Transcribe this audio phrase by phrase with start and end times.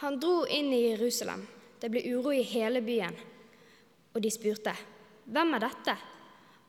[0.00, 1.42] Han dro inn i Jerusalem.
[1.80, 3.16] Det ble uro i hele byen.
[4.14, 4.72] Og de spurte,
[5.26, 5.98] 'Hvem er dette?'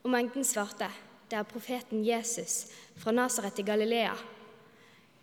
[0.04, 0.92] Og mengden svarte,
[1.29, 4.17] 'Det er profeten Jesus fra Nasaret i Galilea.'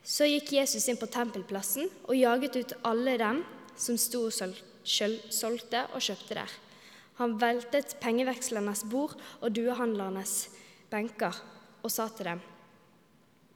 [0.02, 3.44] Så gikk Jesus inn på tempelplassen og jaget ut alle dem
[3.76, 6.50] som sto og solgte og kjøpte der.
[7.14, 10.48] Han veltet pengevekslernes bord og duehandlernes
[10.90, 11.34] benker
[11.82, 12.40] og sa til dem.: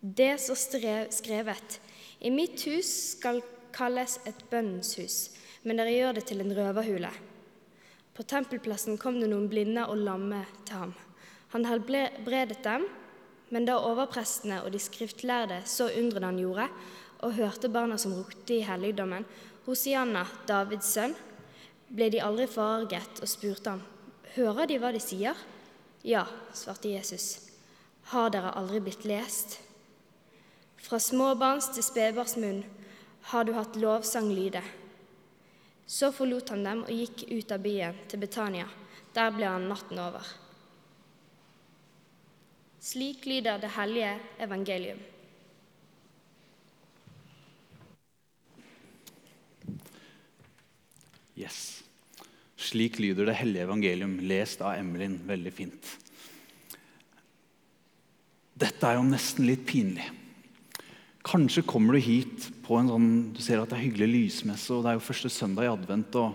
[0.03, 1.80] Det står skrevet,
[2.21, 3.43] i mitt hus skal
[3.75, 7.10] kalles et bønnshus, men dere gjør det til en røverhule.
[8.12, 10.92] På tempelplassen kom det noen blinde og lamme til ham.
[11.55, 12.84] Han helbredet dem,
[13.52, 16.69] men da overprestene og de skriftlærde så undrene han gjorde,
[17.23, 19.24] og hørte barna som ropte i helligdommen,
[19.66, 21.15] Hosianna, Davids sønn,
[21.93, 23.82] ble de aldri forarget og spurte ham,
[24.34, 25.38] hører de hva de sier?
[26.02, 26.24] Ja,
[26.57, 27.52] svarte Jesus.
[28.10, 29.60] Har dere aldri blitt lest?
[30.82, 32.65] Fra småbarns til spedbarns munn
[33.22, 34.62] har du hatt lovsang lyde.
[35.86, 38.68] Så forlot han dem og gikk ut av byen, til Betania.
[39.12, 40.26] Der ble han natten over.
[42.82, 45.02] Slik lyder det hellige evangelium.
[51.36, 51.82] Yes.
[52.57, 55.18] Slik lyder det hellige evangelium, lest av Emilin.
[55.26, 55.92] Veldig fint.
[58.54, 60.09] Dette er jo nesten litt pinlig.
[61.23, 64.82] Kanskje kommer du hit på en sånn Du ser at det er hyggelig lysmesse, og
[64.82, 66.16] det er jo første søndag i advent.
[66.19, 66.34] og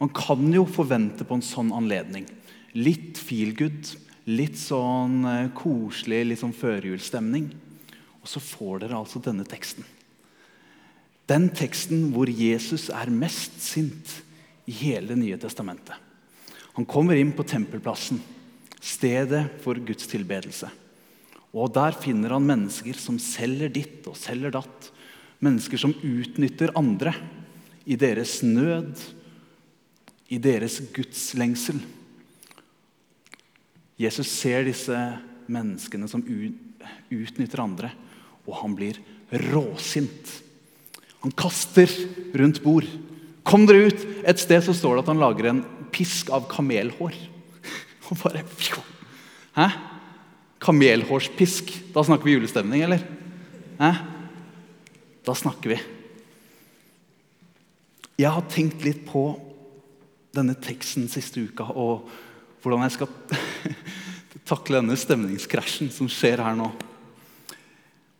[0.00, 2.26] Man kan jo forvente på en sånn anledning.
[2.74, 3.92] Litt feel good,
[4.26, 7.50] litt sånn eh, koselig, litt sånn førjulsstemning.
[8.22, 9.84] Og så får dere altså denne teksten.
[11.28, 14.20] Den teksten hvor Jesus er mest sint
[14.68, 15.96] i hele Det nye testamentet.
[16.74, 18.18] Han kommer inn på tempelplassen,
[18.80, 20.70] stedet for Guds tilbedelse.
[21.54, 24.90] Og Der finner han mennesker som selger ditt og selger datt.
[25.44, 27.14] Mennesker som utnytter andre
[27.86, 28.98] i deres nød,
[30.32, 31.78] i deres gudslengsel.
[34.00, 34.98] Jesus ser disse
[35.46, 37.92] menneskene som utnytter andre,
[38.48, 38.98] og han blir
[39.52, 40.32] råsint.
[41.22, 41.90] Han kaster
[42.34, 42.88] rundt bord.
[43.46, 44.02] Kom dere ut!
[44.26, 45.62] Et sted så står det at han lager en
[45.94, 47.14] pisk av kamelhår.
[48.10, 48.42] Og bare
[49.54, 49.68] Hæ?
[50.64, 51.72] Kamelhårspisk.
[51.92, 53.02] Da snakker vi julestemning, eller?
[53.78, 53.98] Eh?
[55.24, 55.80] Da snakker vi.
[58.20, 59.26] Jeg har tenkt litt på
[60.34, 62.08] denne teksten siste uka og
[62.62, 63.10] hvordan jeg skal
[64.50, 66.70] takle denne stemningskrasjen som skjer her nå.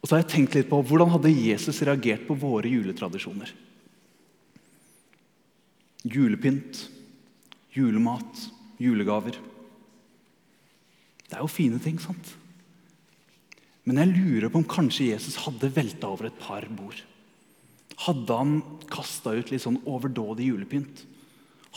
[0.05, 3.55] Og så har jeg tenkt litt på Hvordan hadde Jesus reagert på våre juletradisjoner?
[6.05, 6.83] Julepynt,
[7.73, 8.43] julemat,
[8.77, 9.39] julegaver.
[11.29, 12.35] Det er jo fine ting, sant?
[13.85, 16.97] Men jeg lurer på om kanskje Jesus hadde velta over et par bord.
[18.05, 18.57] Hadde han
[18.91, 21.05] kasta ut litt sånn overdådig julepynt?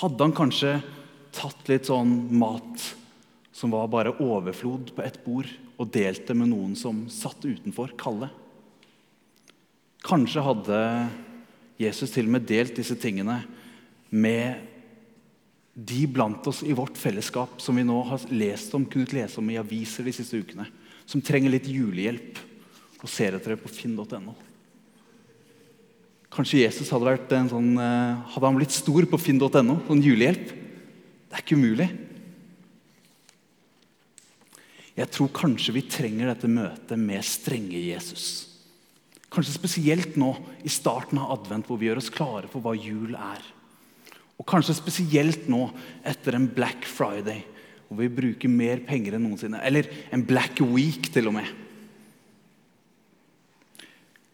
[0.02, 0.78] Hadde han kanskje
[1.36, 2.86] tatt litt sånn mat
[3.58, 7.94] som var bare overflod på ett bord, og delt det med noen som satt utenfor,
[8.00, 8.30] kalde?
[10.06, 10.80] Kanskje hadde
[11.82, 13.42] Jesus til og med delt disse tingene
[14.10, 14.77] med
[15.78, 19.50] de blant oss i vårt fellesskap som vi nå har lest om, kunnet lese om
[19.54, 20.66] i aviser de siste ukene,
[21.06, 22.40] som trenger litt julehjelp
[22.98, 24.34] og ser etter det på finn.no.
[26.34, 30.50] Kanskje Jesus hadde, vært en sånn, eh, hadde han blitt stor på finn.no, sånn julehjelp?
[30.50, 31.88] Det er ikke umulig.
[34.98, 38.48] Jeg tror kanskje vi trenger dette møtet med strenge Jesus.
[39.30, 40.32] Kanskje spesielt nå
[40.66, 43.46] i starten av advent, hvor vi gjør oss klare for hva jul er.
[44.38, 45.64] Og kanskje spesielt nå
[46.06, 47.42] etter en Black Friday,
[47.88, 49.62] hvor vi bruker mer penger enn noensinne.
[49.66, 51.50] Eller en Black Week, til og med.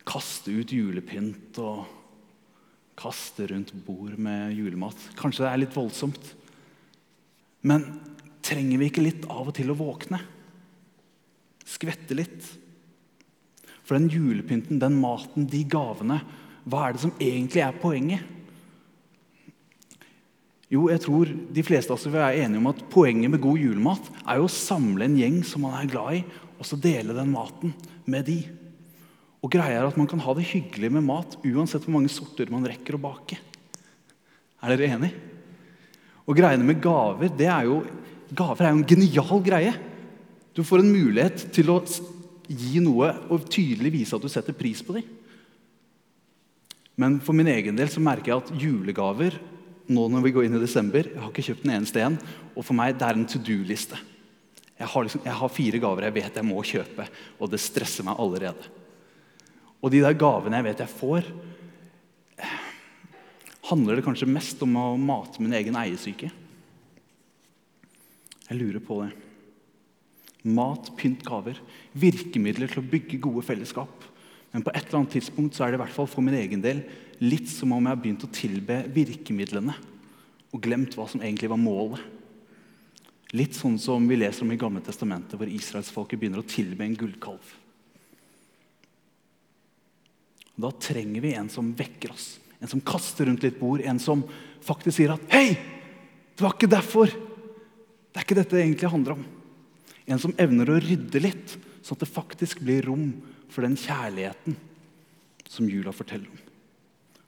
[0.03, 1.86] Kaste ut julepynt og
[3.00, 5.00] kaste rundt bord med julemat.
[5.18, 6.34] Kanskje det er litt voldsomt.
[7.63, 7.88] Men
[8.44, 10.19] trenger vi ikke litt av og til å våkne?
[11.63, 12.50] Skvette litt?
[13.84, 16.19] For den julepynten, den maten, de gavene,
[16.68, 18.27] hva er det som egentlig er poenget?
[20.74, 23.62] Jo, jeg tror de fleste av oss vil være enige om at poenget med god
[23.62, 26.22] julemat er jo å samle en gjeng som man er glad i,
[26.58, 27.75] og så dele den maten
[28.10, 28.40] med de.
[29.44, 32.50] Og greia er at Man kan ha det hyggelig med mat uansett hvor mange sorter
[32.50, 33.38] man rekker å bake.
[34.64, 35.12] Er dere enig?
[36.24, 37.81] Og greiene med gaver det er jo,
[38.31, 39.74] gaver er jo en genial greie.
[40.56, 41.81] Du får en mulighet til å
[42.48, 45.06] gi noe og tydelig vise at du setter pris på dem.
[46.96, 49.38] Men for min egen del så merker jeg at julegaver
[49.91, 51.09] nå når vi går inn i desember.
[51.09, 52.18] Jeg har ikke kjøpt en eneste en.
[52.53, 54.00] Og for meg det er en to do-liste.
[54.80, 57.06] Jeg, liksom, jeg, har fire gaver jeg vet jeg må kjøpe,
[57.39, 58.69] og det stresser meg allerede.
[59.83, 61.27] Og de der gavene jeg vet jeg får
[63.69, 66.31] handler det kanskje mest om å mate min egen eiesyke.
[68.50, 69.12] Jeg lurer på det.
[70.44, 71.59] Mat, pynt, gaver.
[71.95, 74.09] Virkemidler til å bygge gode fellesskap.
[74.51, 76.62] Men på et eller annet tidspunkt så er det i hvert fall for min egen
[76.62, 76.83] del
[77.24, 79.75] litt som om jeg har begynt å tilbe virkemidlene
[80.54, 82.02] og glemt hva som egentlig var målet.
[83.34, 86.98] Litt sånn som vi leser om i Gamle testamentet, hvor israelsfolket begynner å tilbe en
[86.98, 87.54] gullkalv.
[90.54, 92.28] Da trenger vi en som vekker oss,
[92.62, 94.22] en som kaster rundt litt bord, en som
[94.62, 95.58] faktisk sier at 'Hei,
[96.36, 97.10] det var ikke derfor'.
[98.14, 99.25] Det er ikke dette det egentlig handler om.
[100.06, 104.56] En som evner å rydde litt, sånn at det faktisk blir rom for den kjærligheten
[105.50, 106.52] som jula forteller om.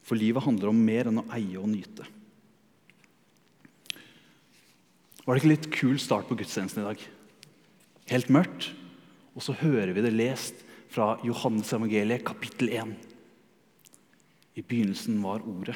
[0.05, 2.05] For livet handler om mer enn å eie og nyte.
[5.25, 7.01] Var det ikke litt kul start på gudstjenesten i dag?
[8.11, 8.69] Helt mørkt.
[9.33, 10.61] Og så hører vi det lest
[10.93, 12.93] fra Johannes evangeliet, kapittel 1.
[14.55, 15.75] I begynnelsen var Ordet.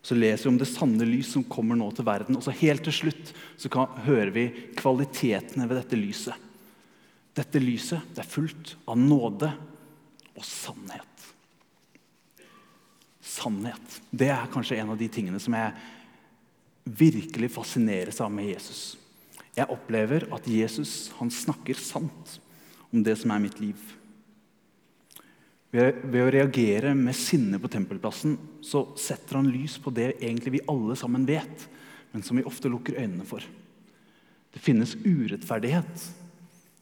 [0.00, 2.38] Så leser vi om det sanne lys som kommer nå til verden.
[2.38, 4.46] Og så helt til slutt så kan, hører vi
[4.78, 6.48] kvalitetene ved dette lyset.
[7.36, 9.50] Dette lyset det er fullt av nåde
[10.32, 11.09] og sannhet.
[13.30, 14.00] Sannhet.
[14.10, 15.74] Det er kanskje en av de tingene som jeg
[16.84, 18.96] virkelig fascineres av med Jesus.
[19.54, 22.38] Jeg opplever at Jesus han snakker sant
[22.90, 23.78] om det som er mitt liv.
[25.70, 28.34] Ved, å reagere med sinne på tempelplassen
[28.66, 31.68] så setter han lys på det egentlig vi alle sammen vet,
[32.10, 33.44] men som vi ofte lukker øynene for.
[34.50, 36.08] Det finnes urettferdighet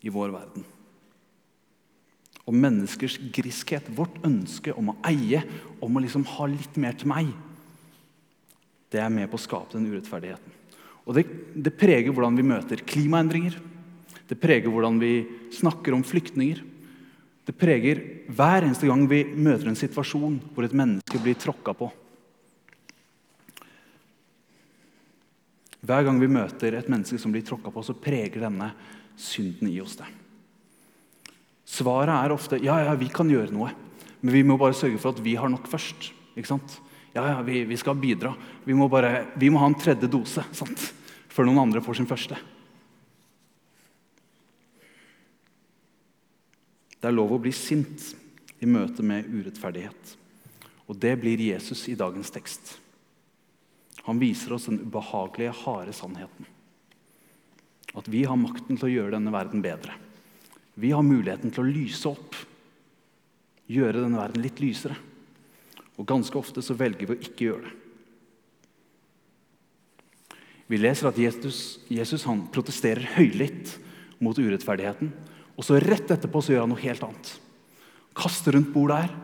[0.08, 0.64] i vår verden.
[2.48, 5.42] Og menneskers griskhet, vårt ønske om å eie,
[5.84, 7.28] om å liksom ha litt mer til meg,
[8.88, 10.54] det er med på å skape den urettferdigheten.
[11.04, 13.56] Og det, det preger hvordan vi møter klimaendringer.
[14.28, 15.12] Det preger hvordan vi
[15.56, 16.60] snakker om flyktninger.
[17.48, 21.88] Det preger hver eneste gang vi møter en situasjon hvor et menneske blir tråkka på.
[25.88, 28.72] Hver gang vi møter et menneske som blir tråkka på, så preger denne
[29.16, 30.08] synden i oss det.
[31.78, 33.72] Svaret er ofte ja, ja, vi kan gjøre noe,
[34.20, 36.10] men vi må bare sørge for at vi har nok først.
[36.34, 36.78] Ikke sant?
[37.14, 38.32] Ja, ja, vi, vi skal bidra.
[38.64, 40.92] Vi må, bare, vi må, ha en tredje dose sant?
[41.28, 42.34] før noen andre får sin første.
[46.98, 48.08] Det er lov å bli sint
[48.58, 50.16] i møte med urettferdighet.
[50.90, 52.74] Og det blir Jesus i dagens tekst.
[54.08, 56.48] Han viser oss den ubehagelige, harde sannheten.
[57.94, 59.94] At vi har makten til å gjøre denne verden bedre.
[60.78, 62.36] Vi har muligheten til å lyse opp.
[63.68, 64.94] Gjøre denne verden litt lysere.
[65.98, 67.74] Og ganske ofte så velger vi å ikke gjøre det.
[70.68, 73.72] Vi leser at Jesus, Jesus han protesterer høylytt
[74.22, 75.10] mot urettferdigheten.
[75.56, 77.32] Og så rett etterpå så gjør han noe helt annet.
[78.18, 79.14] Kaster rundt bordet der,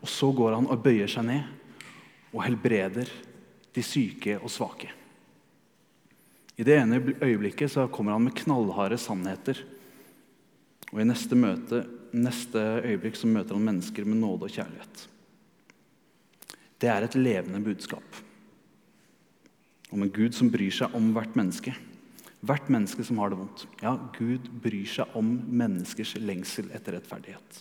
[0.00, 1.52] og så går han og bøyer seg ned
[2.34, 3.10] og helbreder
[3.74, 4.90] de syke og svake.
[6.58, 9.60] I det ene øyeblikket så kommer han med knallharde sannheter.
[10.94, 11.82] Og i neste, møte,
[12.14, 15.08] neste øyeblikk så møter han mennesker med nåde og kjærlighet
[16.84, 18.22] det er et levende budskap
[19.94, 21.70] om en Gud som bryr seg om hvert menneske.
[22.44, 23.62] Hvert menneske som har det vondt.
[23.80, 27.60] Ja, Gud bryr seg om menneskers lengsel etter rettferdighet.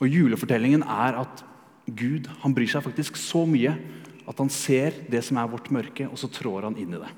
[0.00, 1.44] Og Julefortellingen er at
[1.86, 3.76] Gud han bryr seg faktisk så mye
[4.26, 7.12] at han ser det som er vårt mørke, og så trår han inn i det.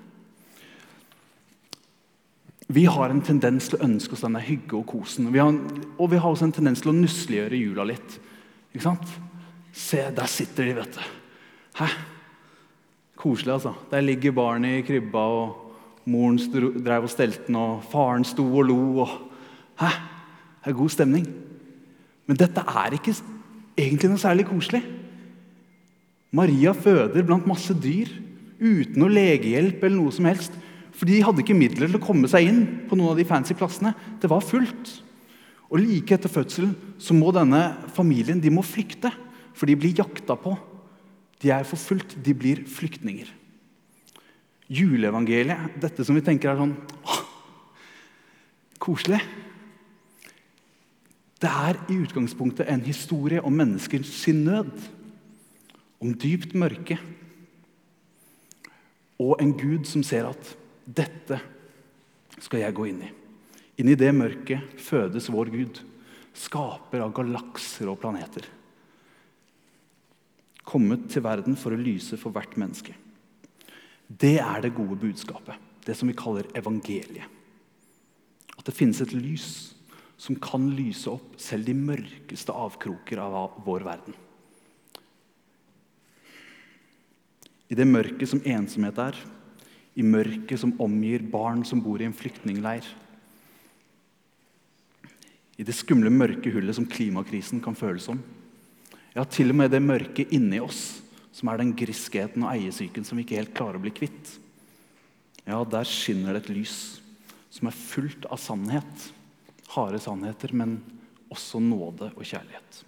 [2.68, 5.30] Vi har en tendens til å ønske oss denne hygge og kosen.
[5.32, 5.54] Vi har,
[5.96, 8.18] og vi har også en tendens til å nusseliggjøre jula litt.
[8.74, 9.14] Ikke sant?
[9.72, 11.00] Se, der sitter de, vet du.
[11.80, 11.88] Hæ?
[13.18, 13.72] Koselig, altså.
[13.88, 16.36] Der ligger barnet i krybba, og moren
[16.84, 18.78] drev og stelte den, og faren sto og lo.
[19.06, 19.16] Og...
[19.80, 19.94] Hæ?
[20.60, 21.26] Det er god stemning.
[22.28, 23.16] Men dette er ikke
[23.78, 24.82] egentlig noe særlig koselig.
[26.36, 28.10] Maria føder blant masse dyr
[28.60, 30.52] uten noe legehjelp eller noe som helst.
[30.98, 33.54] For de hadde ikke midler til å komme seg inn på noen av de fancy
[33.54, 33.92] plassene.
[34.18, 34.96] Det var fullt.
[35.70, 37.60] Og Like etter fødselen så må denne
[37.94, 39.12] familien de må flykte.
[39.54, 40.56] For de blir jakta på.
[41.38, 42.16] De er forfulgt.
[42.24, 43.30] De blir flyktninger.
[44.68, 46.74] Juleevangeliet, dette som vi tenker er sånn
[47.08, 47.20] åh,
[48.76, 49.22] koselig
[51.40, 54.74] Det er i utgangspunktet en historie om menneskers nød.
[56.02, 56.98] Om dypt mørke.
[59.18, 60.56] Og en Gud som ser at
[60.88, 61.40] 'dette
[62.40, 63.14] skal jeg gå inn i'.
[63.78, 65.82] Inn i det mørket fødes vår Gud,
[66.34, 68.48] skaper av galakser og planeter
[70.68, 72.94] kommet til verden for å lyse for hvert menneske.
[74.08, 77.24] Det er det gode budskapet, det som vi kaller evangeliet.
[78.58, 79.48] At det finnes et lys
[80.18, 84.16] som kan lyse opp selv de mørkeste avkroker av vår verden.
[87.68, 89.18] I det mørket som ensomhet er,
[89.98, 92.86] i mørket som omgir barn som bor i en flyktningleir.
[95.58, 98.20] I det skumle mørke hullet som klimakrisen kan føles som.
[99.16, 101.00] Ja, til og med det mørket inni oss,
[101.34, 104.36] som er den griskheten og eiesyken som vi ikke helt klarer å bli kvitt.
[105.48, 106.76] Ja, der skinner det et lys
[107.50, 109.08] som er fullt av sannhet.
[109.74, 110.78] Harde sannheter, men
[111.32, 112.84] også nåde og kjærlighet.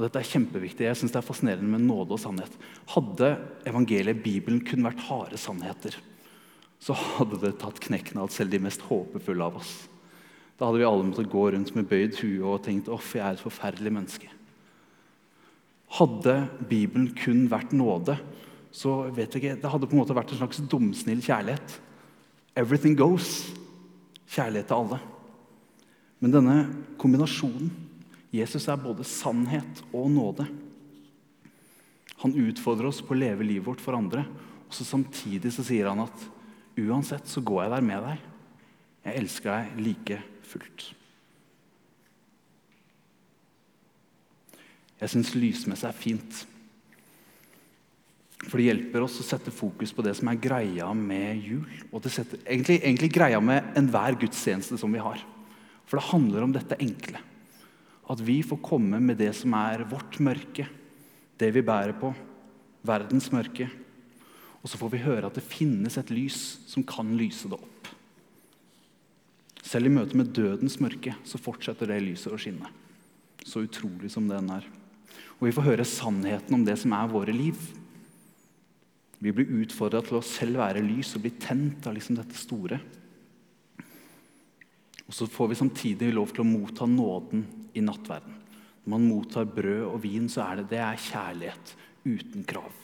[0.00, 0.86] Og dette er kjempeviktig.
[0.86, 2.54] Jeg synes det er fascinerende med nåde og sannhet.
[2.88, 3.34] Hadde
[3.68, 5.98] evangeliet, Bibelen, kun vært harde sannheter,
[6.80, 9.74] så hadde det tatt knekken av selv de mest håpefulle av oss.
[10.56, 13.36] Da hadde vi alle måttet gå rundt med bøyd hue og tenkt off, jeg er
[13.36, 14.30] et forferdelig menneske.
[15.98, 16.38] Hadde
[16.70, 18.16] Bibelen kun vært nåde,
[18.72, 21.76] så vet jeg ikke, det hadde på en måte vært en slags dumsnill kjærlighet.
[22.56, 23.50] Everything goes.
[24.32, 25.02] Kjærlighet til alle.
[26.24, 26.58] Men denne
[26.96, 27.89] kombinasjonen
[28.34, 30.46] Jesus er både sannhet og nåde.
[32.22, 34.26] Han utfordrer oss på å leve livet vårt for andre.
[34.68, 36.26] Og så samtidig så sier han at
[36.78, 38.26] uansett så går jeg der med deg.
[39.08, 40.86] Jeg elsker deg like fullt.
[45.00, 46.42] Jeg syns lysmesse er fint.
[48.44, 51.64] For det hjelper oss å sette fokus på det som er greia med jul.
[51.90, 55.24] Og det setter, egentlig, egentlig greia med enhver gudstjeneste som vi har.
[55.88, 57.24] For det handler om dette enkle.
[58.10, 60.66] At vi får komme med det som er vårt mørke,
[61.38, 62.10] det vi bærer på,
[62.86, 63.68] verdens mørke.
[64.60, 67.90] Og så får vi høre at det finnes et lys som kan lyse det opp.
[69.70, 72.68] Selv i møte med dødens mørke så fortsetter det lyset å skinne.
[73.46, 74.66] Så utrolig som den er.
[75.38, 77.56] Og vi får høre sannheten om det som er våre liv.
[79.20, 82.80] Vi blir utfordra til å selv være lys og bli tent av liksom dette store.
[85.10, 87.42] Og så får vi samtidig lov til å motta nåden
[87.74, 88.36] i nattverden.
[88.84, 91.72] Når man mottar brød og vin, så er det, det er kjærlighet
[92.06, 92.76] uten krav.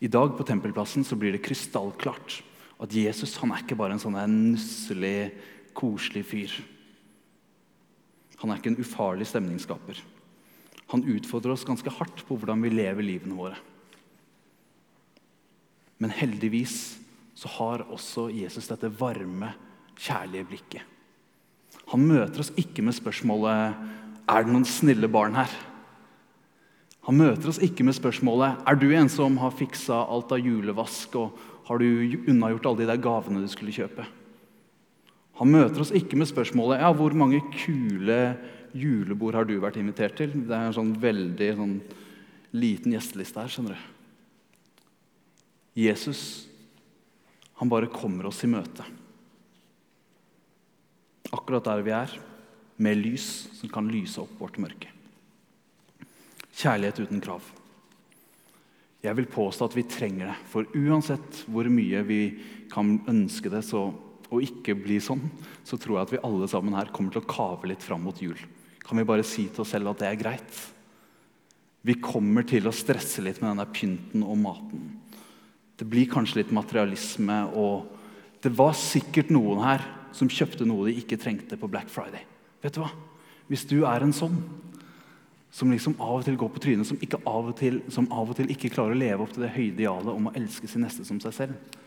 [0.00, 2.38] I dag på Tempelplassen så blir det krystallklart
[2.80, 4.16] at Jesus han er ikke bare en sånn
[4.54, 5.32] nusselig,
[5.76, 6.54] koselig fyr.
[8.40, 9.98] Han er ikke en ufarlig stemningsskaper.
[10.94, 13.58] Han utfordrer oss ganske hardt på hvordan vi lever livene våre.
[16.00, 17.00] Men heldigvis
[17.40, 19.54] så har også Jesus dette varme,
[20.00, 20.84] kjærlige blikket.
[21.92, 23.78] Han møter oss ikke med spørsmålet
[24.30, 25.52] er det noen snille barn her.
[27.08, 31.16] Han møter oss ikke med spørsmålet er du en som har fiksa alt av julevask
[31.18, 31.38] og
[31.70, 34.04] har du unnagjort alle de der gavene du skulle kjøpe.
[35.40, 38.20] Han møter oss ikke med spørsmålet ja, hvor mange kule
[38.76, 40.34] julebord har du vært invitert til.
[40.44, 41.74] Det er en sånn veldig sånn,
[42.52, 43.48] liten gjesteliste her.
[43.48, 43.88] skjønner du.
[45.80, 46.49] Jesus
[47.60, 48.86] han bare kommer oss i møte.
[51.30, 52.14] Akkurat der vi er,
[52.80, 53.26] med lys
[53.58, 54.88] som kan lyse opp vårt mørke.
[56.56, 57.44] Kjærlighet uten krav.
[59.04, 60.38] Jeg vil påstå at vi trenger det.
[60.48, 62.20] For uansett hvor mye vi
[62.72, 63.90] kan ønske det så,
[64.30, 65.22] og ikke bli sånn,
[65.66, 68.20] så tror jeg at vi alle sammen her kommer til å kave litt fram mot
[68.24, 68.40] jul.
[68.84, 70.64] Kan vi bare si til oss selv at det er greit?
[71.84, 74.88] Vi kommer til å stresse litt med denne pynten og maten.
[75.80, 77.38] Det blir kanskje litt materialisme.
[77.56, 77.88] Og
[78.44, 79.84] det var sikkert noen her
[80.16, 82.26] som kjøpte noe de ikke trengte på Black Friday.
[82.60, 82.90] Vet du hva?
[83.48, 84.36] Hvis du er en sånn
[85.50, 88.52] som liksom av og til går på trynet, som, av til, som av og til
[88.52, 91.18] ikke klarer å leve opp til det høye idealet om å elske sin neste som
[91.22, 91.78] seg selv,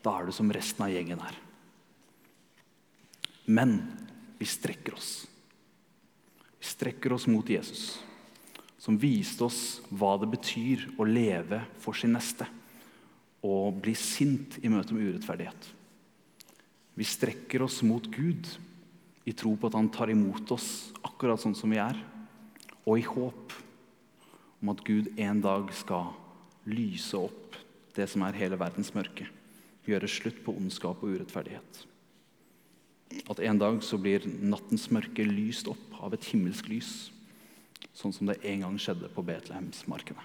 [0.00, 1.34] da er du som resten av gjengen her.
[3.50, 3.74] Men
[4.38, 5.10] vi strekker oss.
[6.60, 7.98] Vi strekker oss mot Jesus,
[8.80, 12.48] som viste oss hva det betyr å leve for sin neste
[13.46, 15.70] og bli sint i møte med urettferdighet.
[16.98, 18.48] Vi strekker oss mot Gud
[19.28, 21.96] i tro på at han tar imot oss akkurat sånn som vi er,
[22.84, 23.54] og i håp
[24.60, 26.10] om at Gud en dag skal
[26.68, 27.56] lyse opp
[27.96, 29.28] det som er hele verdens mørke.
[29.88, 31.84] Gjøre slutt på ondskap og urettferdighet.
[33.30, 36.92] At en dag så blir nattens mørke lyst opp av et himmelsk lys,
[37.96, 40.22] sånn som det en gang skjedde på Betlehemsmarkene.